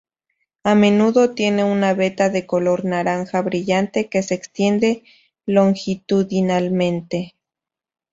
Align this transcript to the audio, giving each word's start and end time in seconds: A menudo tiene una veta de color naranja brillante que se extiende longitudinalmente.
A 0.63 0.73
menudo 0.73 1.35
tiene 1.35 1.63
una 1.63 1.93
veta 1.93 2.29
de 2.31 2.47
color 2.47 2.85
naranja 2.85 3.39
brillante 3.43 4.09
que 4.09 4.23
se 4.23 4.33
extiende 4.33 5.03
longitudinalmente. 5.45 7.35